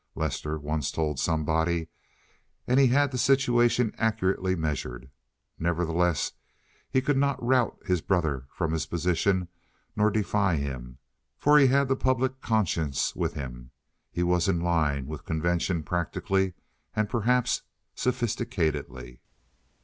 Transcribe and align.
Lester 0.15 0.57
once 0.57 0.89
told 0.89 1.19
somebody, 1.19 1.87
and 2.65 2.79
he 2.79 2.87
had 2.87 3.11
the 3.11 3.19
situation 3.19 3.93
accurately 3.99 4.55
measured. 4.55 5.11
Nevertheless 5.59 6.31
he 6.89 7.01
could 7.01 7.17
not 7.17 7.37
rout 7.39 7.77
his 7.85 8.01
brother 8.01 8.47
from 8.49 8.71
his 8.73 8.87
positions 8.87 9.47
nor 9.95 10.09
defy 10.09 10.55
him, 10.55 10.97
for 11.37 11.59
he 11.59 11.67
had 11.67 11.87
the 11.87 11.95
public 11.95 12.41
conscience 12.41 13.15
with 13.15 13.35
him. 13.35 13.69
He 14.11 14.23
was 14.23 14.47
in 14.47 14.59
line 14.59 15.05
with 15.05 15.23
convention 15.23 15.83
practically, 15.83 16.55
and 16.95 17.07
perhaps 17.07 17.61
sophisticatedly. 17.95 19.19